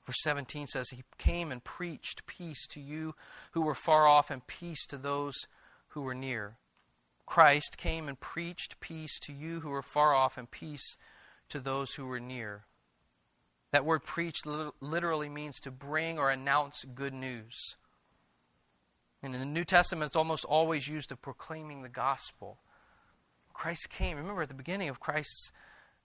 [0.05, 3.15] Verse 17 says, He came and preached peace to you
[3.51, 5.35] who were far off and peace to those
[5.89, 6.57] who were near.
[7.25, 10.97] Christ came and preached peace to you who were far off and peace
[11.49, 12.65] to those who were near.
[13.71, 14.41] That word preach
[14.81, 17.77] literally means to bring or announce good news.
[19.23, 22.57] And in the New Testament, it's almost always used of proclaiming the gospel.
[23.53, 24.17] Christ came.
[24.17, 25.51] Remember, at the beginning of Christ's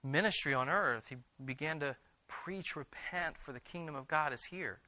[0.04, 1.96] ministry on earth, he began to
[2.28, 4.78] preach, repent, for the kingdom of God is here.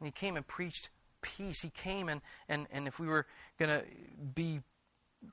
[0.00, 0.88] And he came and preached
[1.22, 1.60] peace.
[1.62, 3.26] He came and, and, and if we were
[3.58, 3.84] going to
[4.34, 4.60] be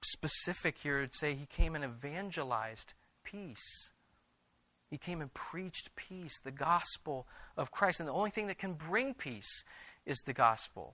[0.03, 3.91] specific here, it'd say he came and evangelized peace.
[4.93, 7.25] He came and preached peace, the gospel
[7.57, 7.99] of Christ.
[7.99, 9.63] And the only thing that can bring peace
[10.05, 10.93] is the gospel.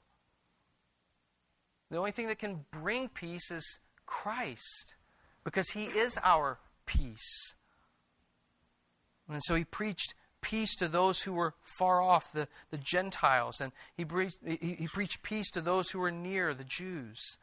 [1.92, 4.96] The only thing that can bring peace is Christ,
[5.44, 7.56] because he is our peace.
[9.28, 13.74] And so he preached peace to those who were far off, the, the Gentiles, and
[13.98, 14.06] he,
[14.46, 17.38] he, he preached peace to those who were near, the Jews.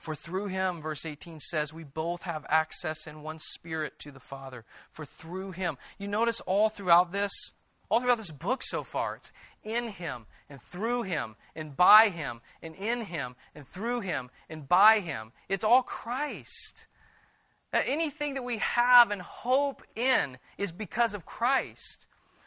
[0.00, 4.18] For through him, verse 18 says, we both have access in one spirit to the
[4.18, 4.64] Father.
[4.90, 5.76] For through him.
[5.98, 7.30] You notice all throughout this,
[7.90, 9.30] all throughout this book so far, it's
[9.62, 14.66] in him and through him and by him and in him and through him and
[14.66, 15.32] by him.
[15.50, 16.86] It's all Christ.
[17.74, 22.06] Anything that we have and hope in is because of Christ.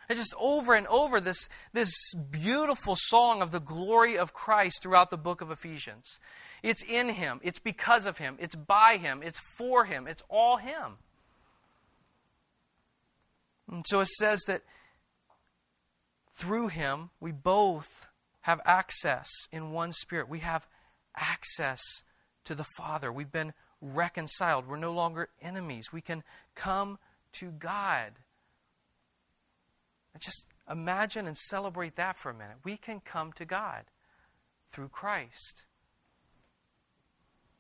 [0.10, 1.92] It's just over and over this, this
[2.30, 6.20] beautiful song of the glory of Christ throughout the book of Ephesians.
[6.62, 10.58] It's in Him, it's because of Him, it's by Him, it's for Him, it's all
[10.58, 10.98] Him.
[13.72, 14.62] And so it says that
[16.36, 18.08] through Him we both
[18.42, 20.28] have access in one Spirit.
[20.28, 20.68] We have
[21.16, 21.82] access
[22.44, 23.12] to the Father.
[23.12, 24.68] We've been reconciled.
[24.68, 25.94] We're no longer enemies.
[25.94, 26.24] We can
[26.56, 27.00] come
[27.34, 28.12] to God.
[30.20, 32.58] Just imagine and celebrate that for a minute.
[32.64, 33.86] We can come to God
[34.72, 35.66] through Christ.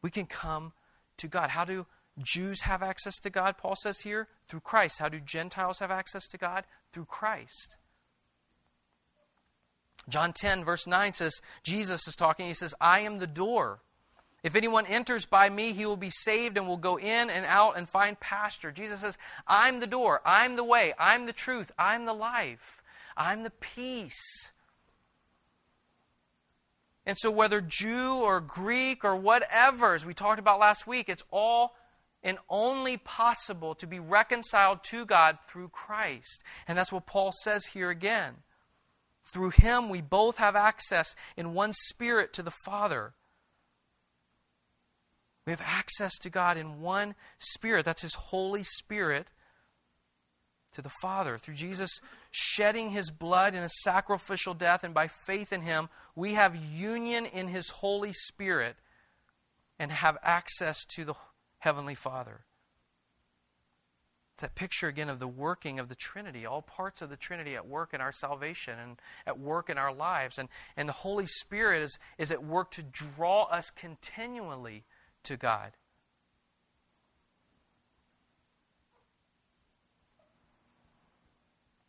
[0.02, 0.74] We can come
[1.18, 1.52] to God.
[1.52, 1.86] How do
[2.22, 3.58] Jews have access to God?
[3.58, 5.00] Paul says here, through Christ.
[5.00, 6.66] How do Gentiles have access to God?
[6.92, 7.78] Through Christ.
[10.10, 12.48] John 10, verse 9 says, Jesus is talking.
[12.48, 13.80] He says, I am the door.
[14.44, 17.78] If anyone enters by me, he will be saved and will go in and out
[17.78, 18.74] and find pasture.
[18.74, 22.84] Jesus says, I'm the door, I'm the way, I'm the truth, I'm the life,
[23.16, 24.52] I'm the peace.
[27.06, 31.24] And so, whether Jew or Greek or whatever, as we talked about last week, it's
[31.32, 31.76] all
[32.22, 36.44] and only possible to be reconciled to God through Christ.
[36.68, 38.36] And that's what Paul says here again.
[39.26, 43.14] Through him, we both have access in one spirit to the Father.
[45.46, 47.86] We have access to God in one Spirit.
[47.86, 49.28] That's His Holy Spirit
[50.74, 51.38] to the Father.
[51.38, 52.00] Through Jesus
[52.32, 57.26] shedding His blood in a sacrificial death, and by faith in Him, we have union
[57.26, 58.78] in His Holy Spirit
[59.80, 61.16] and have access to the
[61.60, 62.42] Heavenly Father.
[64.34, 67.56] It's that picture again of the working of the Trinity, all parts of the Trinity
[67.56, 70.40] at work in our salvation and at work in our lives.
[70.40, 74.86] And, and the Holy Spirit is, is at work to draw us continually
[75.24, 75.74] to God.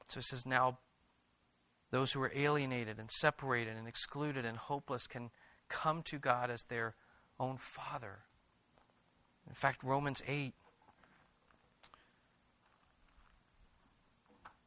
[0.08, 0.78] So it says, now
[1.90, 5.30] those who are alienated and separated and excluded and hopeless can
[5.68, 6.94] come to God as their
[7.40, 8.20] own Father.
[9.48, 10.54] In fact, Romans 8,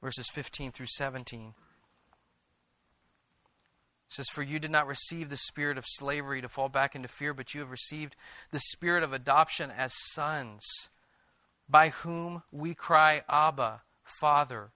[0.02, 1.54] verses 15 through 17 it
[4.18, 7.34] says, For you did not receive the spirit of slavery to fall back into fear,
[7.34, 8.16] but you have received
[8.52, 10.64] the spirit of adoption as sons,
[11.70, 14.72] by whom we cry, Abba, Father.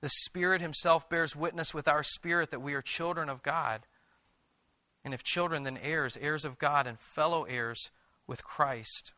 [0.00, 3.82] The Spirit Himself bears witness with our spirit that we are children of God.
[5.04, 7.90] And if children, then heirs, heirs of God, and fellow heirs
[8.26, 9.12] with Christ,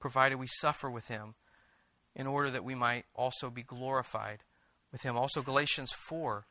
[0.00, 1.34] provided we suffer with Him,
[2.14, 4.44] in order that we might also be glorified
[4.90, 5.16] with Him.
[5.16, 6.46] Also, Galatians 4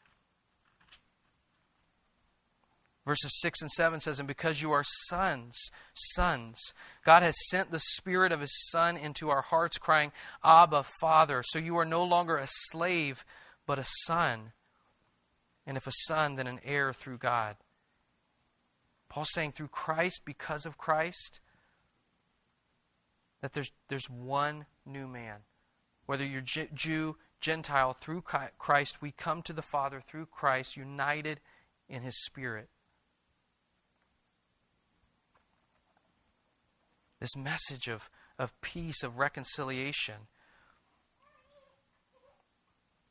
[3.07, 6.59] Verses 6 and 7 says, And because you are sons, sons,
[7.05, 10.11] God has sent the Spirit of His Son into our hearts, crying,
[10.43, 11.41] Abba, Father.
[11.45, 13.23] So you are no longer a slave,
[13.65, 14.51] but a son.
[15.65, 17.55] and if a son, then an heir through God.
[19.07, 21.39] Paul's saying through Christ, because of Christ,
[23.41, 25.37] that there's, there's one new man.
[26.07, 28.23] Whether you're Jew, Gentile, through
[28.57, 31.39] Christ, we come to the Father through Christ, united
[31.87, 32.67] in his Spirit.
[37.19, 40.15] This message of, of peace, of reconciliation.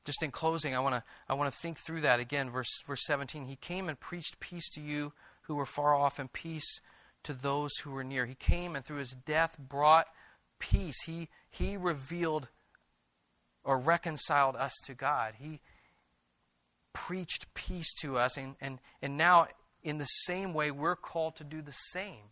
[0.05, 2.51] Just in closing, I want to I want to think through that again.
[2.51, 3.47] Verse verse 17.
[3.47, 6.81] He came and preached peace to you who were far off and peace
[7.25, 8.25] to those who were near.
[8.25, 10.07] He came and through his death brought
[10.61, 11.03] peace.
[11.07, 12.49] He he revealed
[13.65, 15.35] or reconciled us to God.
[15.39, 15.61] He
[16.93, 19.49] preached peace to us and, and, and now
[19.83, 22.31] in the same way we're called to do the same.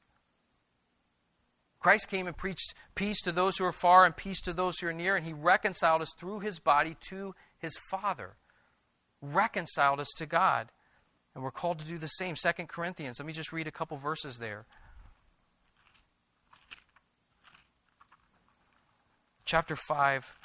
[1.84, 4.86] Christ came and preached peace to those who are far and peace to those who
[4.86, 8.36] are near, and he reconciled us through his body to his Father.
[9.20, 10.68] Reconciled us to God.
[11.34, 12.36] And we're called to do the same.
[12.36, 14.64] Second Corinthians, let me just read a couple verses there.
[19.44, 20.38] Chapter 5,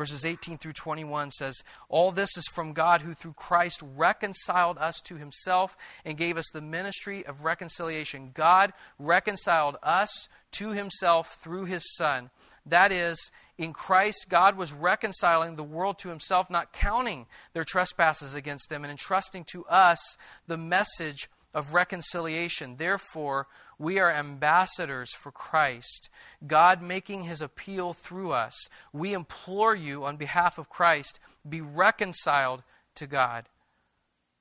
[0.00, 4.98] Verses 18 through 21 says, All this is from God who through Christ reconciled us
[5.02, 5.76] to himself
[6.06, 8.30] and gave us the ministry of reconciliation.
[8.32, 12.30] God reconciled us to himself through his Son.
[12.64, 18.32] That is, in Christ, God was reconciling the world to himself, not counting their trespasses
[18.32, 22.76] against them, and entrusting to us the message of reconciliation.
[22.76, 23.46] Therefore,
[23.78, 26.08] we are ambassadors for Christ,
[26.46, 28.68] God making his appeal through us.
[28.92, 32.62] We implore you on behalf of Christ, be reconciled
[32.96, 33.46] to God.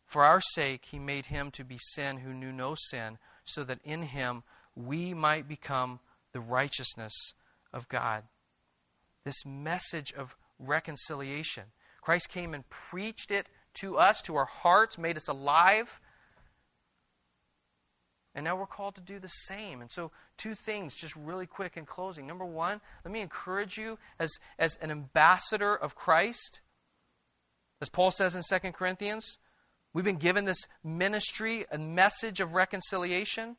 [0.06, 3.80] For our sake, he made him to be sin who knew no sin, so that
[3.84, 4.44] in him
[4.76, 6.00] we might become
[6.32, 7.34] the righteousness
[7.74, 8.24] of God.
[9.24, 11.66] This message of reconciliation.
[12.02, 16.00] Christ came and preached it to us, to our hearts, made us alive
[18.40, 19.82] and now we're called to do the same.
[19.82, 22.26] And so, two things just really quick in closing.
[22.26, 26.62] Number one, let me encourage you as, as an ambassador of Christ.
[27.82, 29.40] As Paul says in 2 Corinthians,
[29.92, 33.58] we've been given this ministry, a message of reconciliation.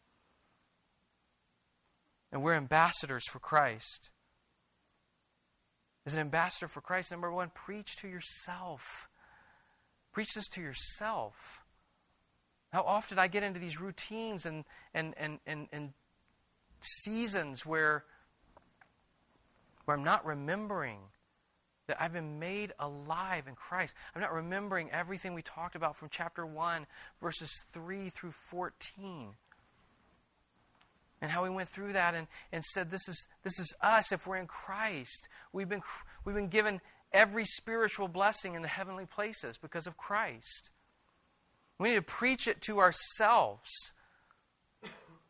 [2.32, 4.12] And we're ambassadors for Christ.
[6.06, 9.10] As an ambassador for Christ, number one, preach to yourself.
[10.10, 11.59] Preach this to yourself.
[12.72, 14.64] How often I get into these routines and,
[14.94, 15.92] and, and, and, and
[16.80, 18.04] seasons where,
[19.84, 20.98] where I'm not remembering
[21.88, 23.96] that I've been made alive in Christ.
[24.14, 26.86] I'm not remembering everything we talked about from chapter 1,
[27.20, 29.30] verses 3 through 14.
[31.20, 34.24] And how we went through that and, and said, this is, this is us if
[34.26, 35.28] we're in Christ.
[35.52, 35.82] We've been,
[36.24, 36.80] we've been given
[37.12, 40.70] every spiritual blessing in the heavenly places because of Christ.
[41.80, 43.70] We need to preach it to ourselves.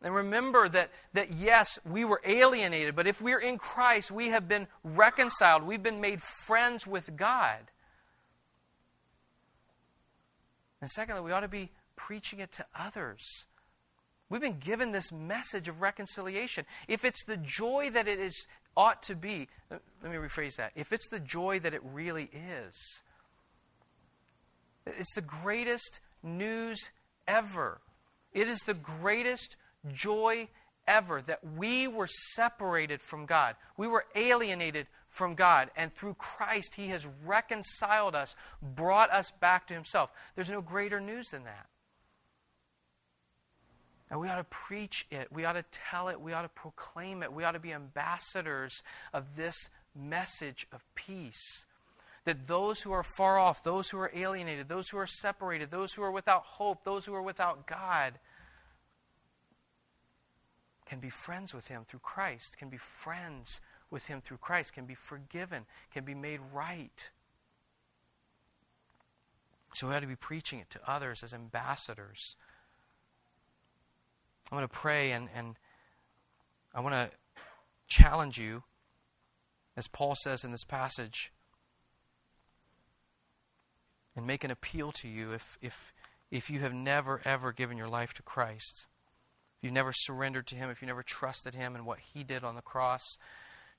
[0.03, 4.49] And remember that, that yes, we were alienated, but if we're in Christ, we have
[4.49, 5.63] been reconciled.
[5.63, 7.71] We've been made friends with God.
[10.81, 13.45] And secondly, we ought to be preaching it to others.
[14.29, 16.65] We've been given this message of reconciliation.
[16.89, 20.73] If it's the joy that it is ought to be, let me rephrase that.
[20.75, 23.03] If it's the joy that it really is,
[24.87, 26.91] it's the greatest news
[27.27, 27.81] ever.
[28.33, 29.57] It is the greatest
[29.93, 30.49] joy
[30.87, 33.57] ever that we were separated from God.
[33.77, 35.71] We were alienated from God.
[35.77, 40.11] And through Christ, He has reconciled us, brought us back to Himself.
[40.35, 41.67] There's no greater news than that.
[44.11, 45.29] And we ought to preach it.
[45.31, 46.21] We ought to tell it.
[46.21, 47.33] We ought to proclaim it.
[47.33, 51.65] We ought to be ambassadors of this message of peace
[52.31, 55.93] that those who are far off, those who are alienated, those who are separated, those
[55.93, 58.21] who are without hope, those who are without God,
[60.87, 63.61] can be friends with Him through Christ, can be friends
[63.91, 67.11] with Him through Christ, can be forgiven, can be made right.
[69.75, 72.37] So we ought to be preaching it to others as ambassadors.
[74.53, 75.57] I'm going to pray and, and
[76.73, 77.11] I want to
[77.89, 78.63] challenge you,
[79.77, 81.33] as Paul says in this passage
[84.21, 85.95] and make an appeal to you if, if,
[86.31, 88.87] if you have never, ever given your life to Christ.
[89.57, 92.45] If you never surrendered to Him, if you never trusted Him and what He did
[92.45, 93.17] on the cross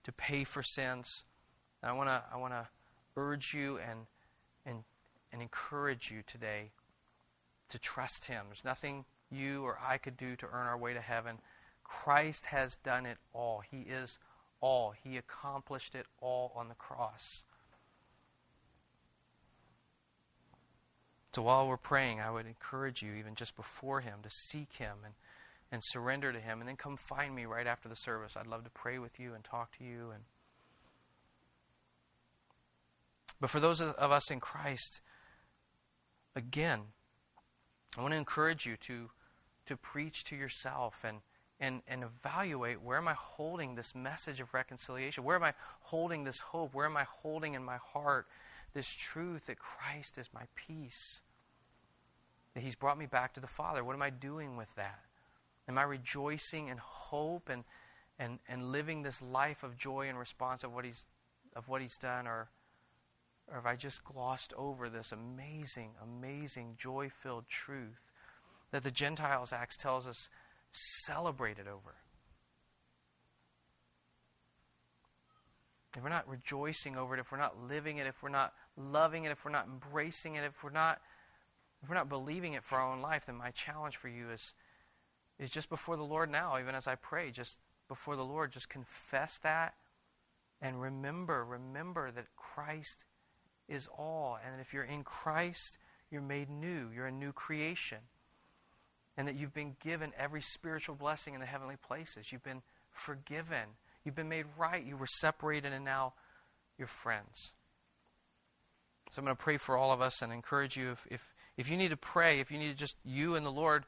[0.04, 1.26] to pay for sins.
[1.84, 2.70] And I want to I wanna
[3.16, 4.08] urge you and,
[4.66, 4.84] and,
[5.32, 6.72] and encourage you today
[7.70, 8.46] to trust Him.
[8.48, 11.38] There's nothing you or I could do to earn our way to heaven.
[11.84, 13.62] Christ has done it all.
[13.70, 14.18] He is
[14.60, 14.96] all.
[15.04, 17.44] He accomplished it all on the cross.
[21.34, 24.98] So while we're praying, I would encourage you, even just before Him, to seek Him
[25.06, 25.14] and,
[25.72, 28.36] and surrender to Him, and then come find me right after the service.
[28.36, 30.12] I'd love to pray with you and talk to you.
[30.14, 30.24] And
[33.40, 35.00] but for those of us in Christ,
[36.36, 36.82] again,
[37.98, 39.10] I want to encourage you to
[39.68, 41.20] to preach to yourself and
[41.62, 45.24] and, and evaluate where am I holding this message of reconciliation?
[45.24, 46.74] Where am I holding this hope?
[46.74, 48.28] Where am I holding in my heart
[48.74, 51.22] this truth that Christ is my peace?
[52.54, 53.84] That He's brought me back to the Father.
[53.84, 55.00] What am I doing with that?
[55.68, 57.64] Am I rejoicing in hope and,
[58.20, 61.06] and, and living this life of joy in response of what He's,
[61.56, 62.28] of what he's done?
[62.28, 62.50] Or,
[63.48, 68.00] or have I just glossed over this amazing, amazing, joy filled truth
[68.72, 70.30] that the Gentiles Acts tells us
[70.72, 71.96] celebrated over.
[75.96, 79.26] If we're not rejoicing over it, if we're not living it, if we're not loving
[79.26, 81.02] it, if we're not embracing it, if we're not
[81.84, 84.54] if we're not believing it for our own life, then my challenge for you is
[85.40, 87.58] is just before the Lord now, even as I pray, just
[87.88, 89.74] before the Lord, just confess that
[90.62, 93.06] and remember, remember that Christ
[93.68, 94.38] is all.
[94.44, 95.80] And that if you're in Christ,
[96.12, 96.92] you're made new.
[96.94, 97.98] You're a new creation
[99.18, 102.32] and that you've been given every spiritual blessing in the heavenly places.
[102.32, 102.62] You've been
[102.92, 103.76] forgiven.
[104.04, 104.84] You've been made right.
[104.84, 106.14] You were separated, and now
[106.78, 107.54] you're friends.
[109.12, 111.70] So I'm going to pray for all of us and encourage you if, if, if
[111.70, 113.86] you need to pray, if you need to just, you and the Lord,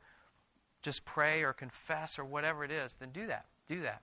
[0.82, 3.46] just pray or confess or whatever it is, then do that.
[3.70, 4.02] Do that.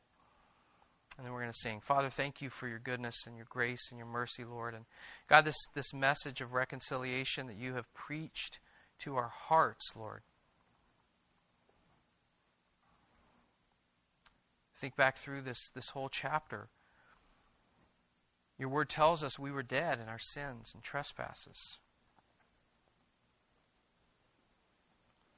[1.18, 1.80] And then we're going to sing.
[1.80, 4.74] Father, thank you for your goodness and your grace and your mercy, Lord.
[4.74, 4.86] And
[5.28, 8.58] God, this, this message of reconciliation that you have preached
[9.00, 10.22] to our hearts, Lord.
[14.78, 16.68] Think back through this, this whole chapter.
[18.60, 21.78] Your word tells us we were dead in our sins and trespasses.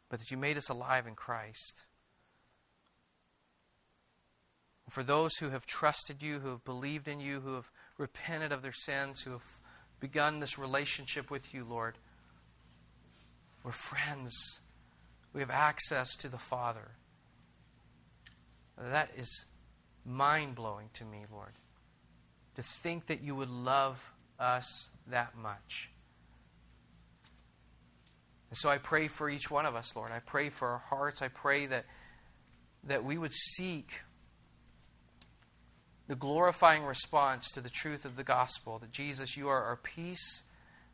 [0.09, 1.85] But that you made us alive in Christ.
[4.91, 8.63] For those who have trusted you, who have believed in you, who have repented of
[8.63, 9.61] their sins, who have
[10.01, 11.99] begun this relationship with you, Lord,
[13.63, 14.59] we're friends.
[15.33, 16.97] We have access to the Father.
[18.77, 19.45] That is
[20.05, 21.53] mind blowing to me, Lord.
[22.57, 25.91] To think that you would love us that much.
[28.51, 30.13] And so I pray for each one of us, Lord.
[30.13, 31.23] I pray for our hearts.
[31.23, 31.87] I pray that,
[32.85, 34.03] that we would seek
[36.07, 40.43] the glorifying response to the truth of the gospel that Jesus, you are our peace,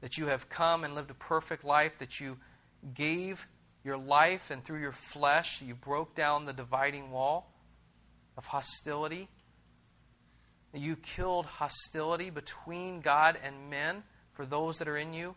[0.00, 2.36] that you have come and lived a perfect life, that you
[2.94, 3.48] gave
[3.84, 7.50] your life and through your flesh you broke down the dividing wall
[8.36, 9.28] of hostility.
[10.74, 14.02] You killed hostility between God and men
[14.32, 15.34] for those that are in you.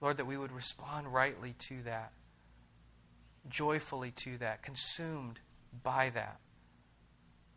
[0.00, 2.12] Lord, that we would respond rightly to that,
[3.48, 5.40] joyfully to that, consumed
[5.82, 6.40] by that.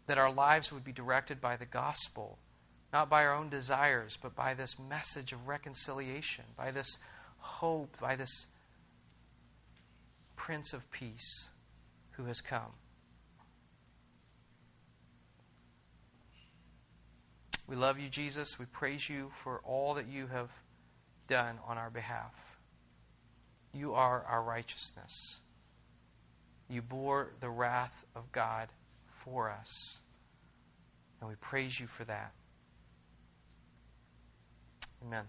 [0.08, 2.38] That our lives would be directed by the gospel,
[2.92, 6.98] not by our own desires, but by this message of reconciliation, by this
[7.38, 8.48] hope, by this
[10.36, 11.48] Prince of Peace
[12.12, 12.74] who has come.
[17.68, 18.60] We love you, Jesus.
[18.60, 20.50] We praise you for all that you have
[21.28, 22.34] done on our behalf.
[23.74, 25.40] You are our righteousness.
[26.70, 28.70] You bore the wrath of God
[29.24, 30.00] for us.
[31.20, 32.34] And we praise you for that.
[35.06, 35.26] Amen.